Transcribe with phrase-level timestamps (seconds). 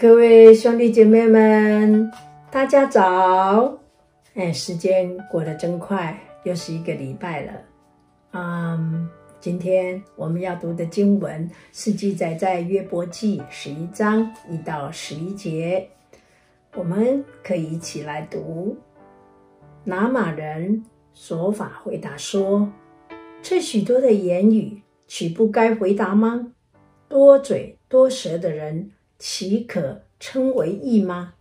[0.00, 2.10] 各位兄弟姐妹们，
[2.50, 3.78] 大家早！
[4.32, 7.52] 哎，时间过得真快，又是一个礼拜了。
[8.30, 9.06] 嗯，
[9.40, 15.86] 今天我们要读的经文是记载在约伯记十一章一到十一节，
[16.74, 18.74] 我们可以一起来读。
[19.84, 20.82] 拿马人
[21.14, 22.66] 琐法回答说
[23.42, 26.54] ：“这许多的言语，岂不该回答吗？
[27.06, 31.34] 多嘴多舌的人。”岂可称为义吗？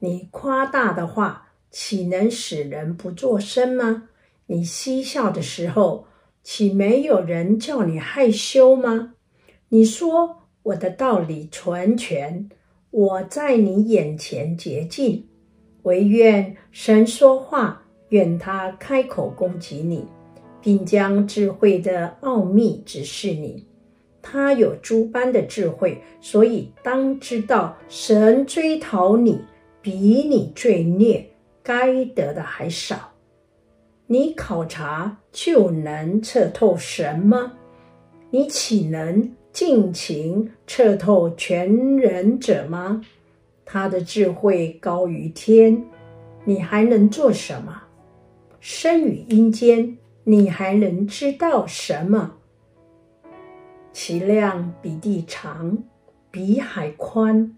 [0.00, 4.08] 你夸大的话，岂能使人不作声吗？
[4.46, 6.08] 你嬉笑的时候，
[6.42, 9.14] 岂没有人叫你害羞吗？
[9.68, 12.50] 你说我的道理纯全，
[12.90, 15.28] 我在你眼前洁净，
[15.84, 20.04] 惟愿神说话，愿他开口攻击你，
[20.60, 23.69] 并将智慧的奥秘指示你。
[24.30, 29.40] 他有诸般的智慧，所以当知道，神追讨你，
[29.82, 31.28] 比你罪孽
[31.64, 33.10] 该得的还少。
[34.06, 37.54] 你考察就能测透神吗？
[38.30, 43.00] 你岂能尽情测透全人者吗？
[43.64, 45.84] 他的智慧高于天，
[46.44, 47.82] 你还能做什么？
[48.60, 52.36] 生于阴间，你还能知道什么？
[54.02, 55.76] 其量比地长，
[56.30, 57.54] 比海宽。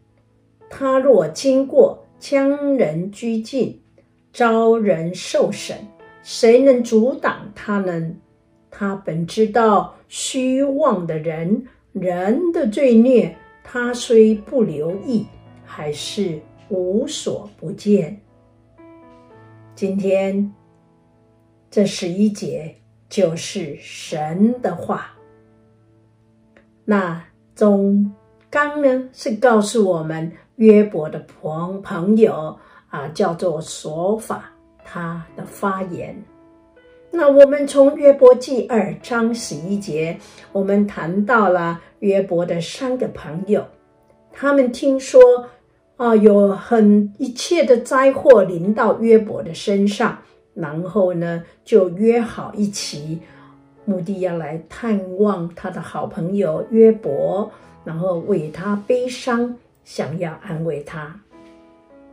[0.68, 3.80] 他若经过，将人拘禁，
[4.32, 5.76] 招人受审，
[6.24, 8.16] 谁能阻挡他呢？
[8.72, 15.24] 他本知道虚妄的人，人的罪孽，他虽不留意，
[15.64, 18.20] 还是无所不见。
[19.76, 20.52] 今天
[21.70, 22.74] 这十一节
[23.08, 25.16] 就是神的话。
[26.84, 27.22] 那
[27.54, 28.12] 中
[28.50, 32.56] 纲呢，是告诉我们约伯的朋朋友
[32.88, 34.50] 啊，叫做琐法，
[34.84, 36.20] 他的发言。
[37.10, 40.18] 那我们从约伯记二章十一节，
[40.50, 43.64] 我们谈到了约伯的三个朋友，
[44.32, 45.20] 他们听说
[45.96, 50.18] 啊，有很一切的灾祸临到约伯的身上，
[50.54, 53.20] 然后呢，就约好一起。
[53.84, 57.50] 目的要来探望他的好朋友约伯，
[57.84, 61.20] 然后为他悲伤，想要安慰他。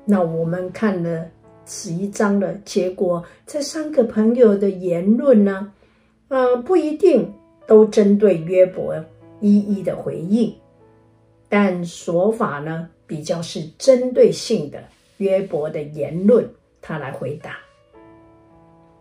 [0.06, 1.28] 那我们看了
[1.66, 5.72] 十一章的结果，这三个朋友的言论呢，
[6.30, 7.32] 呃，不一定
[7.68, 8.96] 都针对约伯
[9.40, 10.52] 一一的回应，
[11.48, 14.84] 但说法呢，比较是针对性的
[15.18, 16.50] 约伯的言论，
[16.82, 17.58] 他来回答。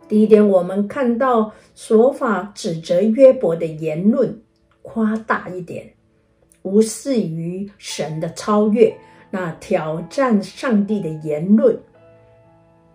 [0.08, 4.40] 第一点，我们看到琐法指责约伯的言论
[4.80, 5.86] 夸大一点，
[6.62, 8.96] 无视于神的超越，
[9.30, 11.78] 那挑战上帝的言论，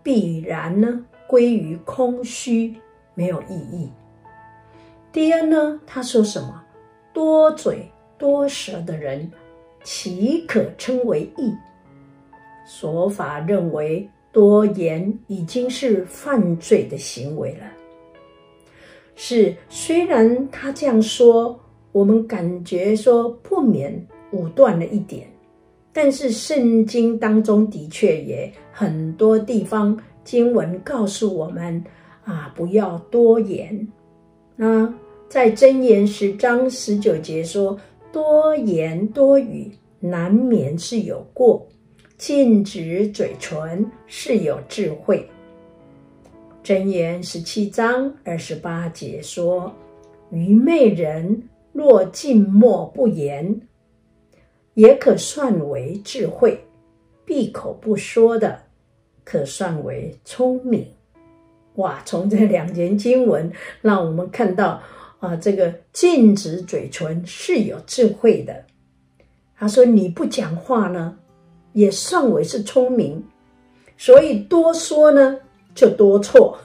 [0.01, 2.75] 必然呢归于空虚，
[3.13, 3.91] 没有意义。
[5.11, 6.63] 第二呢，他说什么？
[7.13, 7.87] 多嘴
[8.17, 9.31] 多舌的人，
[9.83, 11.53] 岂可称为义？
[12.67, 14.09] 琐法认为。
[14.33, 17.65] 多言已经是犯罪的行为了。
[19.15, 21.57] 是，虽然他这样说，
[21.91, 25.27] 我们感觉说不免武断了一点，
[25.93, 31.81] 但是圣经当中的确也很多地方经文告诉我们
[32.23, 33.87] 啊，不要多言。
[34.55, 34.91] 那
[35.29, 37.77] 在箴言十章十九节说，
[38.11, 41.67] 多言多语，难免是有过。
[42.25, 45.29] 禁止嘴唇是有智慧。
[46.63, 49.75] 箴言十七章二十八节说
[50.31, 53.59] ：“愚昧人若静默不言，
[54.73, 56.59] 也可算为智慧；
[57.25, 58.57] 闭口不说的，
[59.25, 60.87] 可算为聪明。”
[61.75, 62.01] 哇！
[62.05, 64.81] 从这两节经文，让我们看到
[65.19, 68.63] 啊，这个禁止嘴唇是有智慧的。
[69.57, 71.17] 他说：“你不讲话呢？”
[71.73, 73.23] 也算为是聪明，
[73.97, 75.37] 所以多说呢
[75.75, 76.57] 就多错。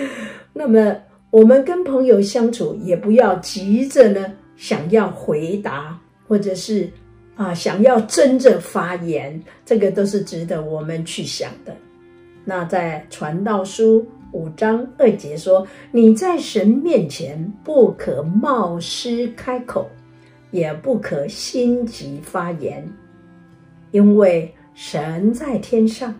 [0.52, 0.96] 那么
[1.30, 6.90] 我们跟朋友相处，也不要急着呢想要回答，或者是
[7.36, 11.74] 啊想要争着发言，这个都是值得我们去想的。
[12.44, 19.88] 那在传道书五章二节说：“你在神面前不可冒失开口，
[20.50, 22.86] 也不可心急发言。”
[23.94, 26.12] 因为神在天上，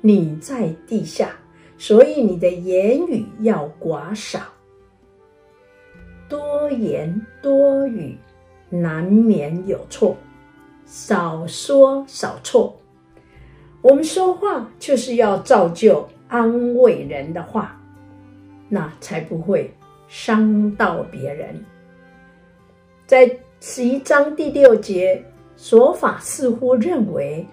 [0.00, 1.30] 你在地下，
[1.76, 4.38] 所以你的言语要寡少。
[6.28, 8.16] 多言多语，
[8.70, 10.16] 难免有错。
[10.86, 12.78] 少说少错。
[13.82, 17.76] 我们说话就是要造就安慰人的话，
[18.68, 19.74] 那才不会
[20.06, 21.60] 伤到别人。
[23.08, 23.28] 在
[23.58, 25.20] 十一章第六节，
[25.58, 27.44] 琐法似乎认为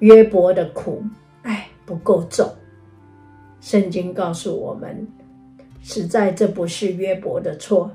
[0.00, 1.02] 约伯的苦，
[1.42, 2.46] 哎，不够重。
[3.62, 5.08] 圣经告诉我们，
[5.82, 7.90] 实在这不是约伯的错。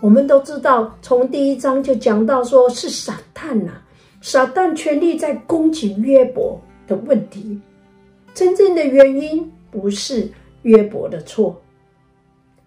[0.00, 3.82] 我们都知道，从第一章就讲到，说是撒旦呐、啊，
[4.20, 7.60] 撒旦权力在攻击约伯的问题。
[8.34, 10.28] 真正的原因不是
[10.62, 11.56] 约伯的错。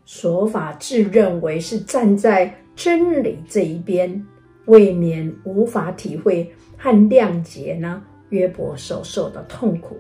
[0.07, 4.25] 琐法自认为是站在真理这一边，
[4.67, 9.97] 未免无法体会和谅解呢约伯所受的痛苦。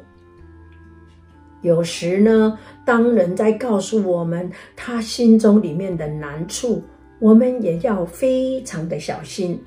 [1.61, 6.81] 有时呢，当人在告诉我们他心中里面的难处。
[7.19, 9.59] 我们也要非常的小心，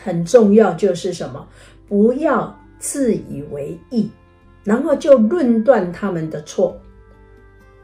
[0.00, 1.44] 很重要就是什么？
[1.88, 4.08] 不要自以为意，
[4.62, 6.80] 然后就论断他们的错。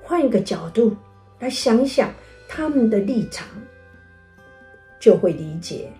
[0.00, 0.94] 换一个角度
[1.40, 2.12] 来想想
[2.48, 3.48] 他们的立场，
[5.00, 5.90] 就会理解，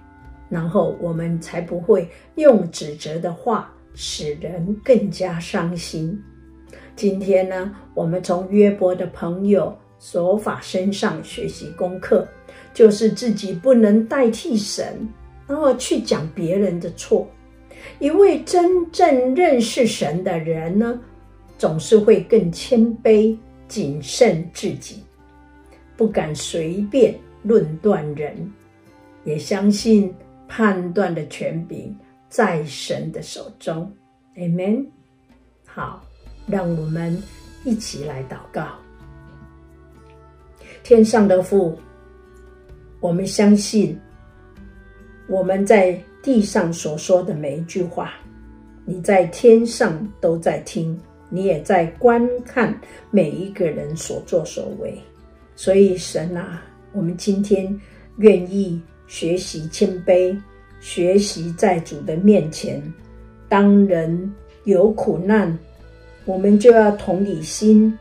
[0.52, 6.22] 然后我们才不会用指责的话使人更加伤心。
[6.94, 12.28] 今天呢，我们从约伯的朋友琐法身上学习功课。
[12.74, 15.06] 就是自己不能代替神，
[15.46, 17.28] 然后去讲别人的错。
[17.98, 20.98] 一位真正认识神的人呢，
[21.58, 23.36] 总是会更谦卑、
[23.68, 25.02] 谨慎自己，
[25.98, 28.50] 不敢随便论断人，
[29.24, 30.14] 也相信
[30.54, 33.90] 判断的权柄在神的手中。
[34.36, 34.84] Amen。
[35.66, 36.04] 好，
[36.46, 37.16] 让我们
[37.64, 38.68] 一起来祷告。
[40.82, 41.78] 天上的父。
[43.00, 43.98] 我们相信，
[45.26, 48.12] 我们在地上所说的每一句话，
[48.84, 50.96] 你在天上都在听，
[51.28, 52.78] 你也在观看
[53.10, 54.96] 每一个人所作所为。
[55.56, 56.62] 所以，神啊，
[56.92, 57.76] 我们今天
[58.18, 58.80] 愿意
[59.12, 60.34] 学习谦卑，
[60.80, 62.82] 学习在主的面前，
[63.46, 65.58] 当人有苦难，
[66.24, 67.92] 我们就要同理心，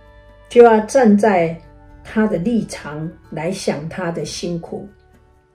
[0.48, 1.60] 就要站在。
[2.04, 4.88] 他的立场来想他的辛苦，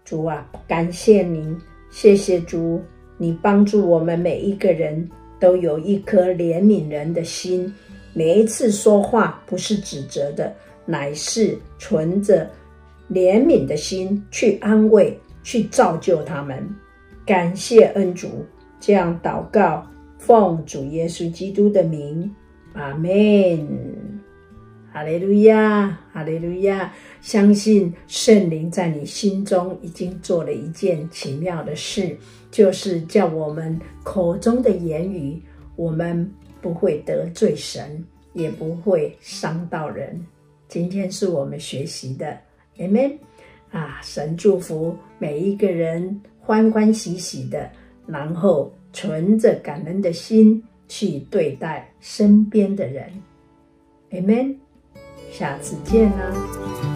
[0.04, 1.58] 主啊，感谢您，
[1.90, 2.80] 谢谢主，
[3.18, 5.10] 你帮助我们每一个人
[5.40, 7.70] 都有一颗怜悯人的心，
[8.14, 10.54] 每一次说话不是指责的，
[10.84, 12.48] 乃是存着
[13.10, 16.68] 怜悯的心去安慰、去造就他们。
[17.24, 18.44] 感谢恩主，
[18.80, 19.86] 这样祷告，
[20.18, 22.34] 奉主耶稣基督的名，
[22.72, 23.64] 阿门。
[24.92, 26.92] 哈利路亚，哈利路亚！
[27.20, 32.16] 相信圣灵在你心中已经做了一件奇妙的事，
[32.50, 35.40] 就是叫我们口中的言语，
[35.76, 36.28] 我们
[36.60, 40.20] 不会得罪神，也不会伤到人。
[40.66, 42.36] 今天是我们学习的
[42.78, 43.18] ，Amen
[43.70, 44.00] 啊！
[44.02, 47.70] 神祝福每一个人，欢欢喜喜的，
[48.06, 53.10] 然后存着感恩的心去对待身边的人
[54.10, 54.56] ，Amen。
[55.30, 56.95] 下次见啦！